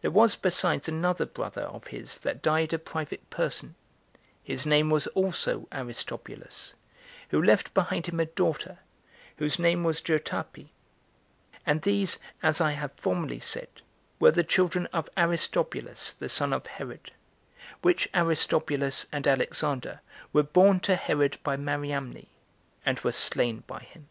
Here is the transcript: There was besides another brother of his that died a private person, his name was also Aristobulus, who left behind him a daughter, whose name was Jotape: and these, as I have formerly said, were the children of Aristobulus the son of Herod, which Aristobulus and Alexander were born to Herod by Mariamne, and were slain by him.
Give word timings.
There 0.00 0.10
was 0.10 0.36
besides 0.36 0.88
another 0.88 1.26
brother 1.26 1.60
of 1.64 1.88
his 1.88 2.16
that 2.20 2.40
died 2.40 2.72
a 2.72 2.78
private 2.78 3.28
person, 3.28 3.74
his 4.42 4.64
name 4.64 4.88
was 4.88 5.06
also 5.08 5.68
Aristobulus, 5.70 6.72
who 7.28 7.42
left 7.42 7.74
behind 7.74 8.06
him 8.06 8.20
a 8.20 8.24
daughter, 8.24 8.78
whose 9.36 9.58
name 9.58 9.84
was 9.84 10.00
Jotape: 10.00 10.70
and 11.66 11.82
these, 11.82 12.18
as 12.42 12.62
I 12.62 12.70
have 12.70 12.92
formerly 12.94 13.38
said, 13.40 13.68
were 14.18 14.30
the 14.32 14.44
children 14.44 14.86
of 14.94 15.10
Aristobulus 15.14 16.14
the 16.14 16.30
son 16.30 16.54
of 16.54 16.64
Herod, 16.64 17.12
which 17.82 18.08
Aristobulus 18.14 19.06
and 19.12 19.26
Alexander 19.26 20.00
were 20.32 20.42
born 20.42 20.80
to 20.80 20.96
Herod 20.96 21.36
by 21.42 21.58
Mariamne, 21.58 22.28
and 22.86 22.98
were 23.00 23.12
slain 23.12 23.62
by 23.66 23.80
him. 23.80 24.08